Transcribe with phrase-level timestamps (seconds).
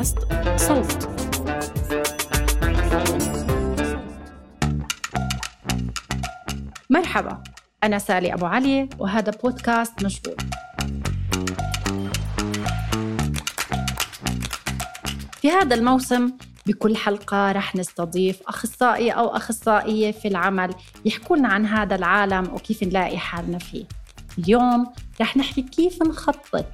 [0.00, 0.18] بودكاست
[0.56, 1.08] صوت.
[6.90, 7.42] مرحبا
[7.84, 10.36] أنا سالي أبو علي وهذا بودكاست مشغول
[15.40, 16.32] في هذا الموسم
[16.66, 20.74] بكل حلقة رح نستضيف أخصائي أو أخصائية في العمل
[21.04, 23.84] يحكوا لنا عن هذا العالم وكيف نلاقي حالنا فيه.
[24.38, 26.66] اليوم رح نحكي كيف نخطط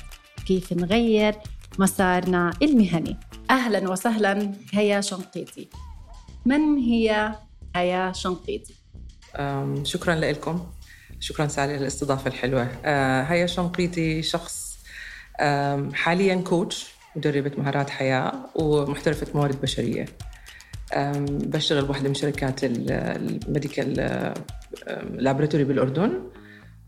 [0.46, 1.34] كيف نغير
[1.78, 3.16] مسارنا المهني.
[3.50, 5.68] أهلا وسهلا هيا شنقيطي
[6.46, 7.34] من هي
[7.76, 8.74] هيا شنقيطي؟
[9.82, 10.66] شكرا لكم
[11.20, 12.68] شكرا سالي للاستضافة الحلوة.
[12.84, 14.78] آه، هيا شنقيطي شخص
[15.92, 16.86] حاليا كوتش
[17.16, 20.06] مدربة مهارات حياة ومحترفة موارد بشرية.
[21.26, 23.94] بشتغل بواحدة من شركات الميديكال
[25.14, 26.22] laboratory بالأردن.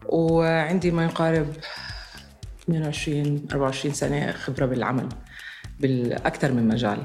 [0.07, 1.47] وعندي ما يقارب
[2.69, 5.09] 22 24 سنة خبرة بالعمل
[5.81, 7.03] بالأكثر من مجال.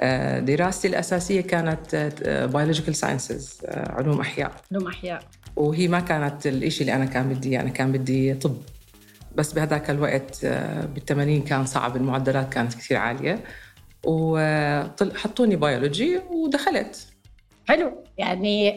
[0.00, 1.96] آه، دراستي الأساسية كانت
[2.52, 4.52] biological sciences آه، علوم أحياء.
[4.72, 5.22] علوم أحياء.
[5.56, 8.56] وهي ما كانت الإشي اللي أنا كان بدي أنا كان بدي طب.
[9.36, 13.44] بس بهذاك الوقت آه، بالتمانين كان صعب المعدلات كانت كثير عالية.
[14.06, 17.06] وحطوني بيولوجي ودخلت.
[17.68, 18.04] حلو.
[18.18, 18.74] يعني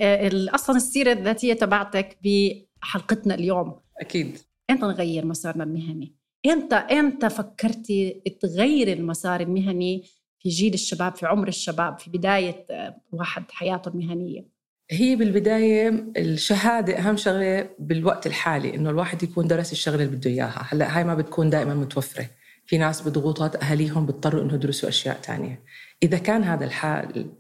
[0.56, 3.76] أصلا السيرة الذاتية تبعتك بحلقتنا اليوم.
[4.02, 4.38] أكيد.
[4.70, 10.04] إمتى نغير مسارنا المهني؟ إمتى إمتى فكرتي تغير المسار المهني
[10.40, 14.46] في جيل الشباب في عمر الشباب في بداية آه، واحد حياته المهنية؟
[14.90, 20.68] هي بالبداية الشهادة أهم شغلة بالوقت الحالي إنه الواحد يكون درس الشغلة اللي بده إياها.
[20.70, 22.28] هلأ هاي ما بتكون دائما متوفرة.
[22.66, 25.64] في ناس بضغوطات أهاليهم بيضطروا إنه يدرسوا أشياء تانية.
[26.04, 27.32] إذا كان هذا الحال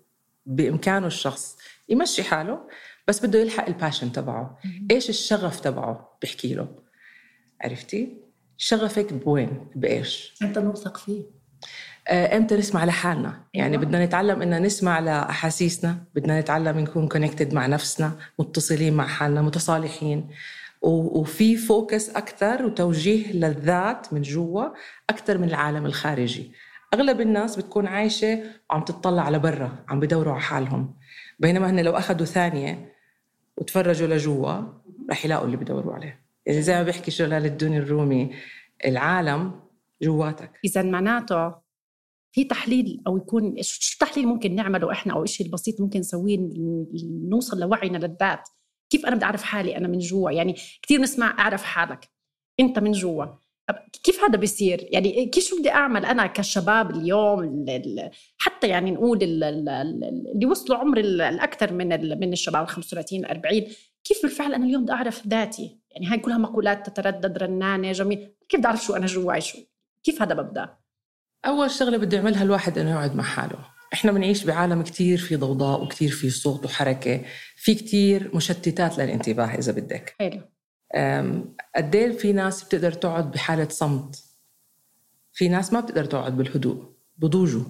[0.46, 1.58] بإمكانه الشخص
[1.90, 2.60] يمشي حاله
[3.08, 4.60] بس بده يلحق ال passion تبعه.
[4.92, 6.83] إيش الشغف تبعه؟ بحكي له.
[7.64, 8.18] عرفتي؟
[8.58, 11.22] شغفك بوين؟ بإيش؟ أنت نوثق فيه.
[12.08, 13.86] آه، إمتى نسمع لحالنا؟ يعني أيوة.
[13.86, 20.30] بدنا نتعلم ان نسمع لأحاسيسنا بدنا نتعلم نكون connected مع نفسنا متصلين مع حالنا متصالحين.
[20.82, 24.66] وفي focus أكثر وتوجيه للذات من جوا
[25.10, 26.52] أكثر من العالم الخارجي.
[26.94, 30.96] أغلب الناس بتكون عايشة وعم تطلع على برا عم بدوروا على حالهم.
[31.40, 32.94] بينما هن لو أخذوا ثانية
[33.58, 34.62] وتفرجوا لجوا
[35.12, 36.23] رح يلاقوا اللي بدوروا عليه.
[36.46, 38.36] يعني زي ما بيحكي جلال الدين الرومي
[38.86, 39.62] العالم
[40.02, 40.60] جواتك.
[40.66, 41.56] إذا معناته
[42.32, 46.38] في تحليل أو يكون شو التحليل ممكن نعمله إحنا أو الشيء البسيط ممكن نسويه
[47.30, 48.50] نوصل لوعينا للذات.
[48.90, 52.10] كيف أنا بدي أعرف حالي أنا من جوا؟ يعني كثير نسمع أعرف حالك.
[52.60, 53.26] أنت من جوا.
[54.04, 57.66] كيف هذا بيصير؟ يعني كيف شو بدي أعمل أنا كشباب اليوم
[58.38, 63.62] حتى يعني نقول اللي وصلوا عمر الأكثر من من الشباب 35 40
[64.04, 68.34] كيف بالفعل أنا اليوم بدي أعرف ذاتي؟ يعني هاي كلها مقولات تتردد رنانة جميل.
[68.50, 69.58] كيف بدي أعرف شو أنا جواي شو؟
[70.04, 70.78] كيف هذا ببدأ؟
[71.46, 73.60] أول شغلة بده يعملها الواحد إنه يقعد مع حاله.
[73.94, 77.22] إحنا بنعيش بعالم كتير في ضوضاء وكتير في صوت وحركة.
[77.56, 80.16] في كتير مشتتات للانتباه إذا بدك.
[80.20, 80.42] حلو.
[81.76, 84.24] قد إيه في ناس بتقدر تقعد بحالة صمت؟
[85.34, 87.64] في ناس ما بتقدر تقعد بالهدوء بضوجوا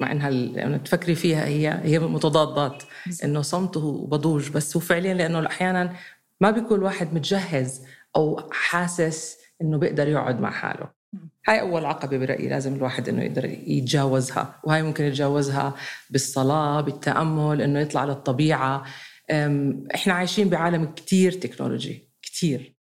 [0.00, 2.82] مع إنها لما تفكري فيها هي هي متضادات.
[3.24, 5.96] إنه صمت وبضوج بس هو فعليا لأنه أحيانا
[6.42, 7.82] ما بيكون الواحد متجهز
[8.16, 10.88] أو حاسس إنه بيقدر يقعد مع حاله.
[11.48, 15.74] هاي أول عقبة برأيي لازم الواحد إنه يقدر يتجاوزها وهاي ممكن يتجاوزها
[16.10, 18.84] بالصلاة بالتأمل إنه يطلع للطبيعة.
[19.94, 22.11] إحنا عايشين بعالم كتير technology.
[22.32, 22.74] كثير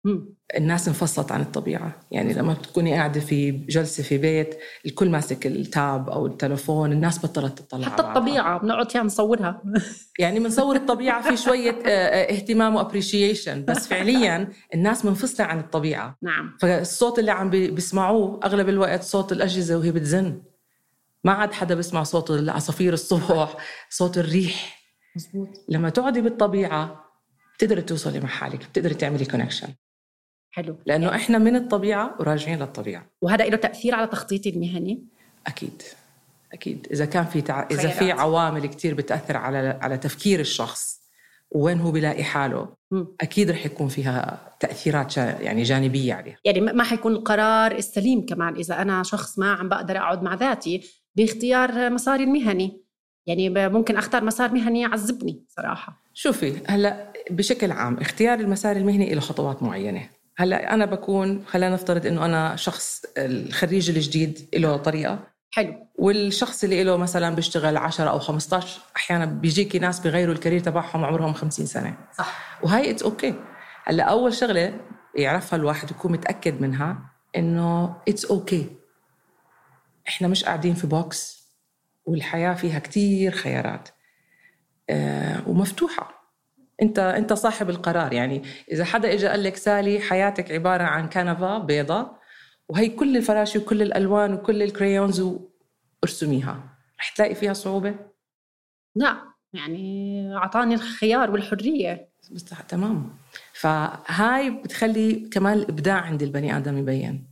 [0.57, 2.01] الناس انفصلت عن الطبيعة.
[2.11, 7.27] يعني لما بتكوني قاعدة في جلسة في بيت الكل ماسك ال tab أو التلفون الناس
[7.27, 9.63] بطلت تطلع حتى الطبيعة بنقعد فيها نصورها.
[10.19, 15.59] يعني بنصور الطبيعة في شوية آه، آه، اهتمام و appreciation بس فعليا الناس منفصلة عن
[15.59, 16.19] الطبيعة.
[16.23, 16.57] نعم.
[16.61, 20.43] فالصوت اللي عم بيسمعوه أغلب الوقت صوت الأجهزة وهي بتزن.
[21.25, 23.57] ما عاد حدا بيسمع صوت العصافير الصبح
[23.91, 24.81] صوت الريح.
[25.17, 25.49] مزبوط.
[25.69, 27.10] لما تقعدي بالطبيعة
[27.61, 29.69] بتقدري توصلي مع حالك بتقدري تعملي كونكشن
[30.51, 30.77] حلو.
[30.87, 31.17] لأنه يعني.
[31.17, 33.07] إحنا من الطبيعة وراجعين للطبيعة.
[33.23, 35.05] وهذا له تأثير على تخطيطي المهني؟
[35.47, 35.83] أكيد.
[36.53, 36.87] أكيد.
[36.91, 37.69] إذا كان في تع...
[37.71, 41.01] إذا في عوامل كثير بتأثر على على تفكير الشخص
[41.51, 43.05] وين هو بيلاقي حاله م.
[43.21, 48.55] أكيد رح يكون فيها تأثيرات يعني جانبية عليه يعني ما حيكون القرار السليم كمان.
[48.55, 52.83] إذا أنا شخص ما عم بقدر أقعد مع ذاتي باختيار مساري المهني.
[53.27, 56.03] يعني ممكن أختار مسار مهني يعذبني صراحة.
[56.15, 60.09] شوفي هلأ بشكل عام اختيار المسار المهني له خطوات معينة.
[60.37, 65.19] هلأ أنا بكون خلينا نفترض إنه أنا شخص الخريج الجديد له طريقة.
[65.51, 65.87] حلو.
[65.95, 71.05] والشخص اللي له مثلا بيشتغل 10 أو 15 أحيانا بيجيكي ناس بغيروا ال career تبعهم
[71.05, 71.97] عمرهم 50 سنة.
[72.19, 72.59] صح.
[72.63, 73.35] وهي it's okay
[73.85, 74.81] هلأ أول شغلة
[75.17, 76.99] يعرفها الواحد يكون متأكد منها
[77.37, 78.67] إنه it's okay
[80.09, 81.41] إحنا مش قاعدين في box
[82.05, 83.89] والحياة فيها كتير خيارات.
[84.91, 86.20] آه ومفتوحة.
[86.83, 88.13] انت انت صاحب القرار.
[88.13, 88.43] يعني
[88.73, 92.21] إذا حدا اجى قال لك سالي حياتك عبارة عن كنفه بيضاء
[92.69, 95.21] وهي كل الفراشي وكل الألوان وكل ال crayons
[96.03, 96.79] وارسميها.
[97.01, 97.95] رح تلاقي فيها صعوبة؟
[98.97, 99.17] لا
[99.53, 102.09] يعني أعطاني الخيار والحرية.
[102.31, 103.17] بس تمام.
[103.53, 107.30] فهاي بتخلي كمان الإبداع عند البني آدم يبين.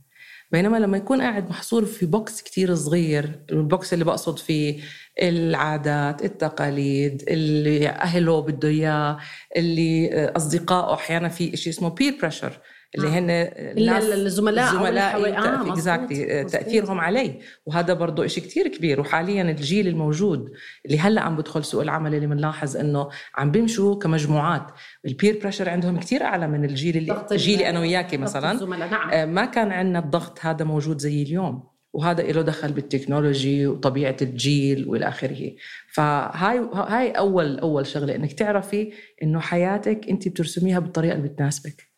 [0.51, 4.81] بينما لما يكون قاعد محصور في box كتير صغير ال box اللي بقصد فيه
[5.21, 9.17] العادات التقاليد اللي أهله بده إياه
[9.57, 12.59] اللي أصدقائه أحيانا في شيء اسمه peer pressure
[12.95, 13.11] اللي آه.
[13.11, 17.39] هن الناس الزملاء الزملاء آه exactly تأثيرهم علي.
[17.65, 18.99] وهذا برضه شيء كتير كبير.
[18.99, 20.51] وحاليا الجيل الموجود
[20.85, 24.67] اللي هلأ عم بدخل سوق العمل اللي بنلاحظ إنه عم بيمشوا كمجموعات.
[25.05, 28.53] ال peer pressure عندهم كتير أعلى من الجيل اللي جيلي أنا وياكي مثلا.
[28.87, 29.09] نعم.
[29.09, 31.63] آه ما كان عندنا الضغط هذا موجود زي اليوم.
[31.93, 35.51] وهذا له دخل بال technology وطبيعة الجيل والى آخره.
[35.93, 38.93] فهاي هاي أول أول شغلة إنك تعرفي
[39.23, 41.88] إنه حياتك أنت بترسميها بالطريقة اللي بتناسبك.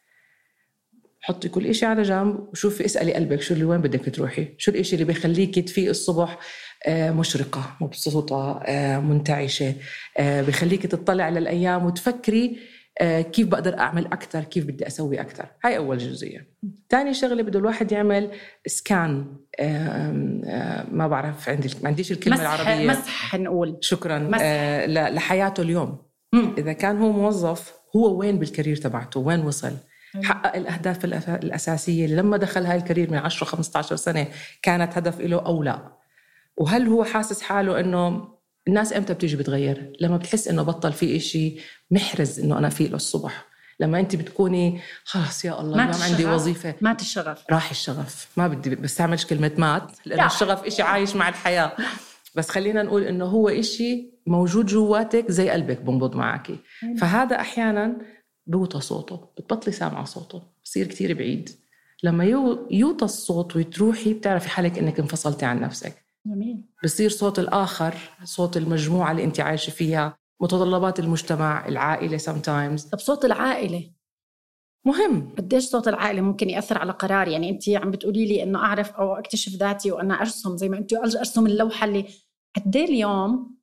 [1.21, 4.93] حطي كل شيء على جنب وشوفي اسألي قلبك شو اللي وين بدك تروحي؟ شو الإشي
[4.93, 6.39] اللي بيخليكي تفيق الصبح؟
[6.85, 9.73] آه، مشرقة مبسوطة آه، منتعشة
[10.17, 12.57] آه، بخليكي تطلع على الأيام وتفكري
[13.31, 16.47] كيف بقدر أعمل أكثر كيف بدي أسوي أكثر هاي أول جزئية.
[16.89, 18.31] ثاني شغلة بده الواحد يعمل
[18.65, 19.25] سكان
[20.91, 22.87] ما بعرف عندي ما عنديش الكلمة مسح العربية.
[22.87, 23.77] مسح نقول.
[23.81, 24.19] شكرا.
[24.19, 24.43] مسح.
[24.87, 25.97] لحياته اليوم.
[26.57, 29.73] إذا كان هو موظف هو وين بالكارير تبعته؟ وين وصل؟
[30.23, 34.27] حقق الأهداف الأساسية اللي لما دخل هاي الكارير من 10 15 سنة
[34.61, 35.97] كانت هدف له أو لا.
[36.57, 38.27] وهل هو حاسس حاله إنه
[38.67, 41.59] الناس إمتى بتيجي بتغير؟ لما بتحس إنه بطل في إشي
[41.91, 43.45] محرز إنه أنا فيه له الصبح.
[43.79, 46.75] لما انت بتكوني خلص يا الله اليوم عندي وظيفة.
[46.81, 47.43] مات الشغف.
[47.51, 48.27] راح الشغف.
[48.37, 51.71] ما بدي بستعملش كلمة مات لأنه الشغف إشي عايش مع الحياة.
[52.35, 56.51] بس خلينا نقول إنه هو إشي موجود جواتك زي قلبك بنبض معك
[56.97, 57.97] فهذا أحيانا
[58.47, 61.49] بوطى صوته بتبطلي سامعة صوته بصير كتير بعيد.
[62.03, 62.25] لما
[62.71, 66.05] يوطى الصوت وتروحي بتعرفي حالك إنك انفصلتي عن نفسك.
[66.25, 66.63] جميل.
[66.83, 72.89] بصير صوت الآخر صوت المجموعة اللي انت عايشة فيها متطلبات المجتمع العائلة sometimes.
[72.89, 73.91] طب صوت العائلة؟
[74.85, 75.35] مهم.
[75.37, 79.13] قديش صوت العائلة ممكن يأثر على قراري يعني انت عم بتقولي لي إنه أعرف أو
[79.13, 82.05] أكتشف ذاتي وأنا أرسم زي ما انت أرسم اللوحة اللي
[82.55, 83.55] قد اليوم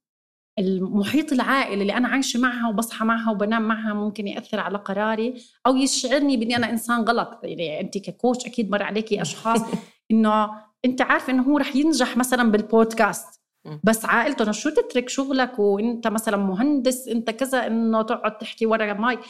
[0.59, 5.35] المحيط العائلي اللي أنا عايشة معها وبصحى معها وبنام معها ممكن يأثر على قراري
[5.67, 7.41] أو يشعرني بإني أنا إنسان غلط.
[7.43, 9.61] يعني انت ككوتش أكيد مر عليكي أشخاص
[10.11, 10.51] إنه
[10.85, 13.39] أنت عارف إنه هو رح ينجح مثلا بالبودكاست
[13.85, 19.21] بس عائلته شو تترك شغلك وإنت مثلا مهندس إنت كذا إنه تقعد تحكي ورا مايك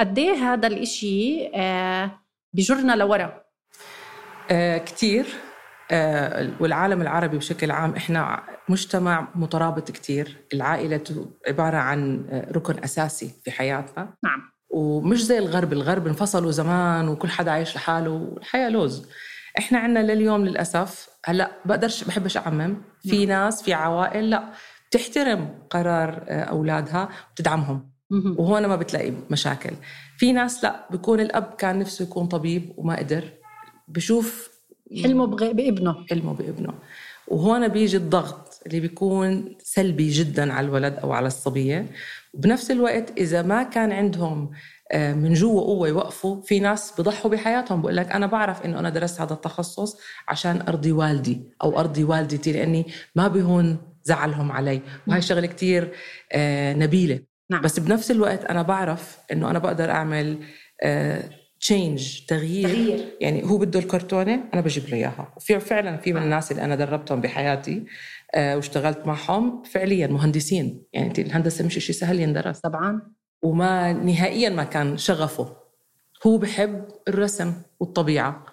[0.00, 2.20] قد إيه هذا الإشي آه
[2.52, 3.42] بجرنا لورا؟
[4.50, 5.26] آه كتير.
[5.26, 5.49] آه،
[6.60, 10.36] والعالم العربي بشكل عام إحنا مجتمع مترابط كتير.
[10.52, 14.14] العائلة عبارة عن آه، ركن أساسي في حياتنا.
[14.24, 14.52] نعم.
[14.70, 15.72] ومش زي الغرب.
[15.72, 19.06] الغرب انفصلوا زمان وكل حدا عايش لحاله والحياة لوز.
[19.58, 22.76] إحنا عندنا لليوم للأسف هلأ بقدرش بحبش أعمم.
[23.00, 23.44] في نعم.
[23.44, 24.44] ناس في عوائل لأ
[24.90, 27.90] بتحترم قرار آه، أولادها وتدعمهم.
[28.38, 29.70] وهون ما بتلاقي مشاكل.
[30.18, 33.24] في ناس لأ بيكون الأب كان نفسه يكون طبيب وما قدر.
[33.88, 34.49] بشوف
[35.02, 36.06] حلمه بابنه.
[36.10, 36.74] حلمه بابنه.
[37.28, 41.86] وهون بيجي الضغط اللي بيكون سلبي جدا على الولد أو على الصبية.
[42.34, 44.50] وبنفس الوقت إذا ما كان عندهم
[44.92, 48.90] آه، من جوا قوة يوقفوا في ناس بضحوا بحياتهم بقول لك أنا بعرف إنه أنا
[48.90, 49.98] درست هذا التخصص
[50.28, 52.86] عشان أرضي والدي أو أرضي والدتي لأني
[53.16, 54.80] ما بهون زعلهم علي.
[55.06, 55.92] وهي شغلة كتير
[56.32, 57.20] آه، نبيلة.
[57.50, 57.62] نعم.
[57.62, 60.38] بس بنفس الوقت أنا بعرف إنه أنا بقدر أعمل
[60.82, 62.68] آه، تشينج تغيير.
[62.68, 63.16] تغيير.
[63.20, 65.34] يعني هو بده الكرتونة أنا بجيب له إياها.
[65.36, 67.84] وفي فعلا في من الناس اللي أنا دربتهم بحياتي
[68.34, 70.82] آه واشتغلت معهم فعليا مهندسين.
[70.92, 72.60] يعني انت الهندسة مش شيء سهل يندرس.
[72.60, 73.02] طبعا.
[73.42, 75.56] وما نهائيا ما كان شغفه.
[76.26, 78.46] هو بحب الرسم والطبيعة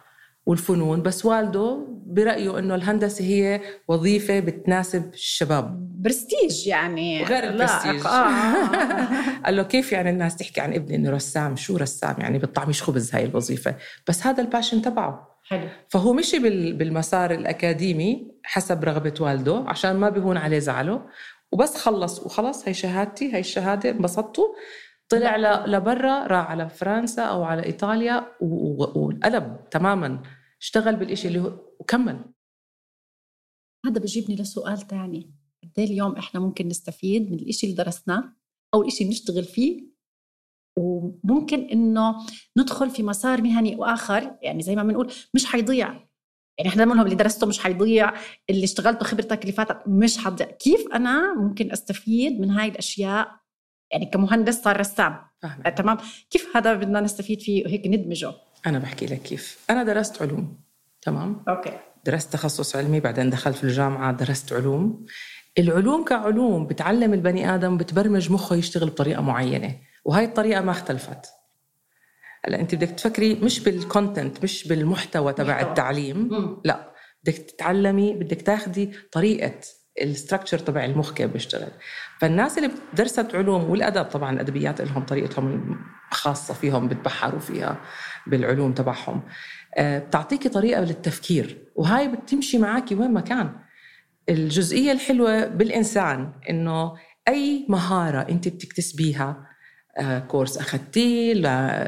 [0.45, 1.86] والفنون بس والده
[2.17, 5.87] برأيه إنه الهندسة هي وظيفة بتناسب الشباب.
[6.01, 7.23] برستيج يعني.
[7.23, 8.05] غير البرستيج.
[8.05, 8.53] آه.
[9.45, 13.15] قال له كيف يعني الناس تحكي عن ابني إنه رسام؟ شو رسام؟ يعني بيطعميش خبز
[13.15, 13.75] هاي الوظيفة؟
[14.07, 15.37] بس هذا ال passion تبعه.
[15.43, 15.67] حلو.
[15.89, 16.39] فهو مشي
[16.73, 21.01] بالمسار الأكاديمي حسب رغبة والده عشان ما بيهون عليه زعله.
[21.51, 22.19] وبس خلص.
[22.19, 24.47] وخلص هي شهادتي هي الشهادة انبسطتوا.
[25.09, 30.21] طلع لبرا راح على فرنسا أو على إيطاليا وقلب تماما.
[30.61, 31.53] اشتغل بالإشي اللي هو
[31.87, 32.25] وكمل.
[33.85, 35.33] هذا بجيبني لسؤال تاني.
[35.63, 38.33] قد إيه اليوم إحنا ممكن نستفيد من الإشي اللي درسناه
[38.73, 39.87] أو الإشي اللي نشتغل فيه؟
[40.79, 42.15] وممكن إنه
[42.57, 45.87] ندخل في مسار مهني وآخر يعني زي ما بنقول مش حيضيع.
[46.57, 48.13] يعني إحنا بنقول اللي درسته مش حيضيع
[48.49, 50.51] اللي اشتغلته خبرتك اللي فاتت مش حتضيع.
[50.51, 53.39] كيف أنا ممكن أستفيد من هاي الأشياء؟
[53.91, 55.19] يعني كمهندس صار رسام.
[55.77, 55.97] تمام؟
[56.29, 58.33] كيف هذا بدنا نستفيد فيه؟ وهيك ندمجه.
[58.65, 59.65] أنا بحكي لك كيف.
[59.69, 60.66] أنا درست علوم.
[61.01, 61.79] تمام؟ okay.
[62.05, 65.05] درست تخصص علمي بعدين دخلت في الجامعة درست علوم.
[65.59, 69.75] العلوم كعلوم بتعلم البني آدم بتبرمج مخه يشتغل بطريقة معينة
[70.05, 71.25] وهي الطريقة ما اختلفت.
[72.45, 75.61] هلأ أنت بدك تفكري مش بال content مش بالمحتوى تبع.
[75.61, 76.61] التعليم مم.
[76.65, 79.53] لا بدك تتعلمي بدك تاخدي طريقة
[80.01, 81.71] ال structure تبع المخ كيف بيشتغل.
[82.19, 85.79] فالناس اللي درست علوم والأدب طبعا الأدبيات لهم طريقتهم
[86.11, 87.77] الخاصة فيهم بتبحروا فيها
[88.27, 89.23] بالعلوم تبعهم.
[89.79, 93.55] بتعطيكي طريقة للتفكير وهاي بتمشي معك وين ما كان.
[94.29, 96.93] الجزئية الحلوة بالإنسان إنه
[97.27, 99.47] أي مهارة انت بتكتسبيها
[99.97, 101.33] آه، كورس اخذتيه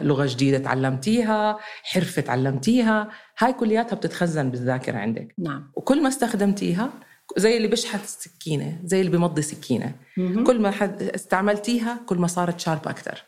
[0.01, 3.09] لغة جديدة تعلمتيها حرفة تعلمتيها
[3.39, 5.36] هاي كلياتها بتتخزن بالذاكرة عندك.
[5.38, 5.71] نعم.
[5.75, 6.89] وكل ما استخدمتيها
[7.38, 9.91] زي اللي بيشحذ سكينه زي اللي بيمضي سكينة.
[10.17, 10.43] مهم.
[10.43, 13.24] كل ما حد استعملتيها كل ما صارت sharp أكثر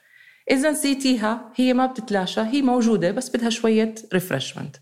[0.49, 4.75] اذا نسيتيها هي ما بتتلاشى هي موجودة بس بدها شوية refreshment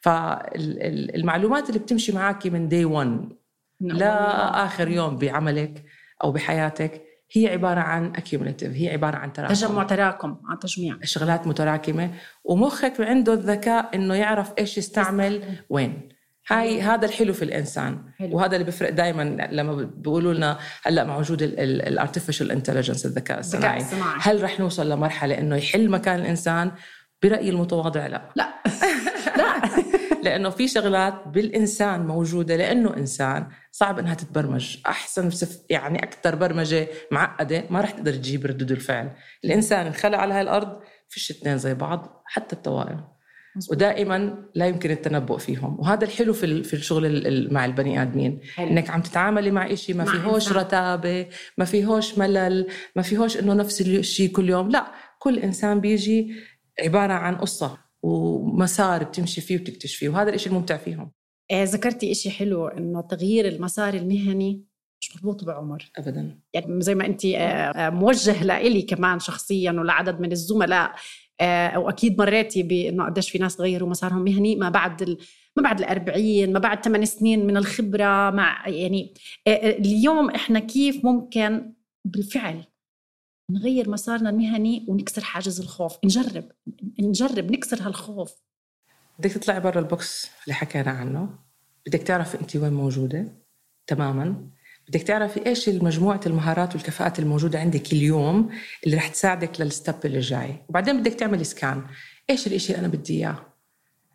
[0.00, 3.28] فالمعلومات اللي بتمشي معك من day 1
[3.80, 3.98] نعم.
[3.98, 5.84] لاخر يوم بعملك
[6.24, 9.54] أو بحياتك هي عبارة عن accumulative هي عبارة عن تراكم.
[9.54, 10.98] تجمع تراكم عن تجميع.
[11.02, 12.10] شغلات متراكمة
[12.44, 15.42] ومخك عنده الذكاء إنه يعرف إيش يستعمل.
[15.70, 16.08] وين.
[16.48, 17.98] هاي هذا الحلو في الإنسان.
[18.18, 18.36] حلو.
[18.36, 23.84] وهذا اللي بيفرق دائما لما بيقولوا لنا هلأ موجود ال artificial intelligence الذكاء الصناعي.
[24.20, 26.72] هل رح نوصل لمرحلة إنه يحل مكان الإنسان؟
[27.22, 28.30] برأيي المتواضع لا.
[28.36, 28.48] لا.
[29.38, 29.60] لا.
[30.22, 34.76] لأنه في شغلات بالإنسان موجودة لأنه إنسان صعب إنها تتبرمج.
[34.86, 35.30] أحسن
[35.70, 39.10] يعني أكثر برمجة معقدة ما رح تقدر تجيب ردود الفعل.
[39.44, 43.15] الإنسان انخلق على هاي الأرض فيش اثنين زي بعض حتى التوائم مزبوط.
[43.70, 45.80] ودائما لا يمكن التنبؤ فيهم.
[45.80, 48.40] وهذا الحلو في في الشغل ال- ال- مع البني آدمين.
[48.54, 48.66] حلو.
[48.68, 50.52] إنك عم تتعاملي مع إشي ما فيهوش.
[50.52, 51.26] رتابة
[51.58, 54.70] ما فيهوش ملل ما فيهوش إنه نفس الشيء كل يوم.
[54.70, 54.86] لا
[55.18, 56.34] كل إنسان بيجي
[56.84, 61.12] عبارة عن قصة ومسار بتمشي فيه وبتكتشفيه وهذا الإشي الممتع فيهم.
[61.50, 64.64] آه، ذكرتي إشي حلو إنه تغيير المسار المهني
[65.00, 65.90] مش مربوط بعمر.
[65.98, 66.38] ابدا.
[66.54, 70.94] يعني زي ما أنت آه، آه، موجه لإلي كمان شخصيا ولعدد من الزملاء.
[71.76, 75.18] واكيد مريتي بأنه قديش في ناس غيروا مسارهم مهني ما بعد ال...
[75.56, 79.14] ما بعد الأربعين ما بعد ثمان سنين من الخبرة مع يعني
[79.46, 81.72] آه، آه، اليوم إحنا كيف ممكن
[82.04, 82.64] بالفعل
[83.50, 86.52] نغير مسارنا المهني ونكسر حاجز الخوف؟ نجرب
[87.00, 88.34] نجرب نكسر هالخوف.
[89.18, 91.38] بدك تطلعي برا البوكس اللي حكينا عنه.
[91.86, 93.28] بدك تعرفي انت وين موجودة
[93.86, 94.50] تماما.
[94.88, 98.50] بدك تعرفي إيش مجموعه المهارات والكفاءات الموجودة عندك اليوم
[98.86, 101.82] اللي رح تساعدك لل step اللي جاي؟ وبعدين بدك تعملي scan.
[102.30, 103.36] إيش الإشي اللي أنا بدي إياه؟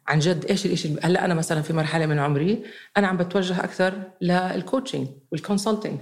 [0.08, 2.64] عن جد إيش اللي- هلأ أنا مثلا في مرحلة من عمري
[2.98, 6.00] أنا عم بتوجه أكثر لل coaching وال consulting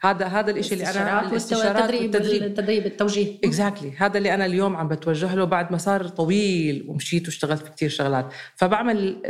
[0.00, 2.42] هذا هذا الإشي اللي أنا الاستشارات والتدريب.
[2.42, 3.38] التدريب التوجيه.
[3.44, 4.02] exactly exactly.
[4.02, 8.32] هذا اللي أنا اليوم عم بتوجه له بعد مسار طويل ومشيت واشتغلت في كتير شغلات.
[8.56, 9.22] فبعمل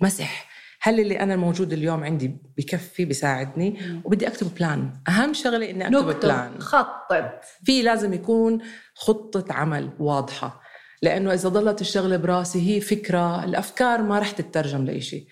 [0.00, 0.51] مسح.
[0.84, 6.20] هل اللي أنا الموجود اليوم عندي بكفي بيساعدني وبدي أكتب plan أهم شغلة إني أكتب
[6.20, 7.44] بلان نكتب خطط.
[7.64, 8.58] في لازم يكون
[8.94, 10.62] خطة عمل واضحة
[11.02, 15.26] لأنه إذا ضلت الشغلة براسي هي فكرة الأفكار ما رح تترجم لإشي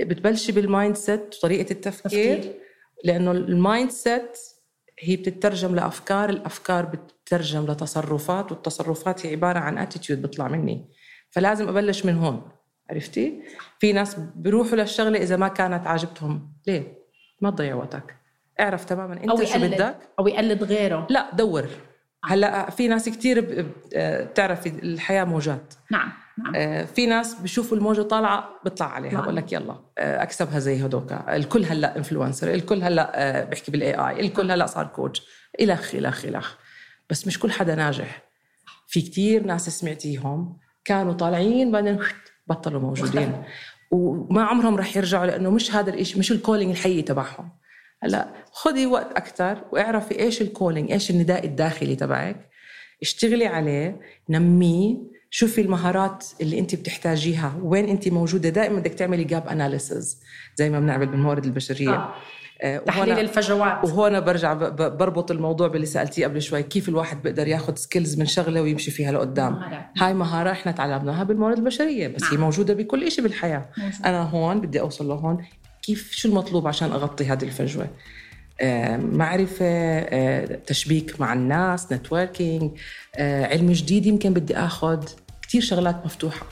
[0.00, 2.54] بتبلشي بال mindset وطريقة التفكير تفكير.
[3.04, 4.38] لأنه ال mindset
[4.98, 10.88] هي بتترجم لأفكار الأفكار بتترجم لتصرفات والتصرفات هي عبارة عن attitude بيطلع مني.
[11.30, 12.42] فلازم أبلش من هون.
[12.90, 13.42] عرفتي؟
[13.78, 16.52] في ناس بيروحوا للشغلة إذا ما كانت عاجبتهم.
[16.66, 16.98] ليه؟
[17.40, 18.16] ما تضيع وقتك.
[18.60, 19.12] اعرف تماما.
[19.14, 19.74] أنت أو شو يقلد.
[19.74, 21.06] بدك؟ أو يقلد غيره.
[21.10, 21.66] لا دور.
[22.24, 25.74] هلأ في ناس كثير بتعرفي الحياة موجات.
[25.90, 26.52] نعم نعم.
[26.56, 29.12] آه، في ناس بشوفوا الموجة طالعة بيطلع عليها.
[29.12, 29.22] نعم.
[29.22, 31.36] بقول لك يلا آه، أكسبها زي هدوكا.
[31.36, 35.22] الكل هلأ influencer الكل هلأ آه، بيحكي بال AI الكل هلأ صار coach
[35.60, 36.56] الخ الخ الخ
[37.10, 38.22] بس مش كل حدا ناجح.
[38.86, 41.98] في كتير ناس سمعتيهم كانوا طالعين بعدين
[42.46, 43.42] بطلوا موجودين.
[43.90, 47.50] وما عمرهم رح يرجعوا لأنه مش هذا الشيء مش ال calling الحقيقي تبعهم.
[48.02, 52.50] هلا خذي وقت أكثر واعرفي إيش ال calling إيش النداء الداخلي تبعك.
[53.02, 54.96] اشتغلي عليه نميه
[55.30, 58.48] شوفي المهارات اللي انت بتحتاجيها وين انت موجودة.
[58.48, 60.20] دائما بدك تعملي gap analysis
[60.56, 61.94] زي ما بنعمل بالموارد البشرية.
[61.94, 62.14] آه.
[62.62, 67.48] آه، تحليل وهنا- الفجوات وهون برجع بربط الموضوع باللي سألتيه قبل شوي كيف الواحد بيقدر
[67.48, 69.86] ياخذ skills من شغلة ويمشي فيها لقدام؟ مهارات.
[69.98, 72.40] هاي مهاره إحنا تعلمناها بالموارد البشرية بس هي نعم.
[72.40, 73.68] موجودة بكل شيء بالحياة.
[74.04, 75.44] أنا هون بدي أوصل لهون
[75.82, 77.88] كيف شو المطلوب عشان أغطي هذه الفجوة؟
[78.60, 82.70] آه، معرفة آه، تشبيك مع الناس نتوركينج
[83.18, 85.04] علم جديد يمكن بدي أخذ
[85.42, 86.46] كتير شغلات مفتوحة.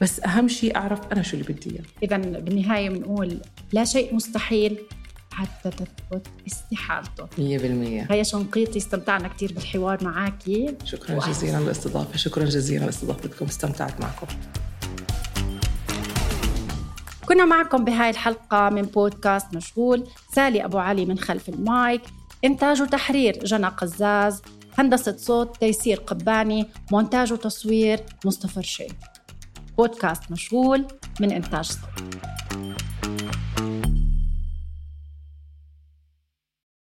[0.00, 1.82] بس أهم شيء أعرف أنا شو اللي بدي إياه.
[2.02, 3.40] اذا بالنهاية بنقول
[3.72, 4.78] لا شيء مستحيل.
[5.32, 7.26] حتى تثبت استحالته.
[7.26, 10.34] 100% هيا شنقيطي استمتعنا كثير بالحوار معك
[10.84, 14.26] شكرا جزيلا للاستضافه شكرا جزيلا لاستضافتكم استمتعت معكم.
[17.26, 20.08] كنا معكم بهاي الحلقة من بودكاست مشغول.
[20.34, 22.02] سالي أبو علي من خلف المايك.
[22.44, 24.42] إنتاج وتحرير جنى قزاز.
[24.78, 26.66] هندسة صوت تيسير قباني.
[26.92, 28.94] مونتاج وتصوير مصطفى رشيد.
[29.78, 30.86] بودكاست مشغول
[31.20, 31.80] من إنتاج صوت.